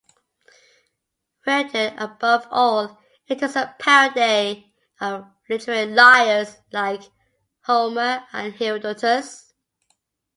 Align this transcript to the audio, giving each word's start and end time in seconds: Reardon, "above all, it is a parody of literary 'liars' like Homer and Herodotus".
Reardon, 1.45 1.95
"above 1.99 2.47
all, 2.49 2.99
it 3.27 3.43
is 3.43 3.55
a 3.55 3.75
parody 3.77 4.73
of 4.99 5.27
literary 5.47 5.93
'liars' 5.93 6.57
like 6.71 7.03
Homer 7.65 8.25
and 8.33 8.51
Herodotus". 8.55 9.53